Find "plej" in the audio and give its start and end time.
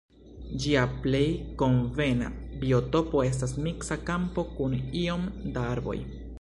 1.03-1.21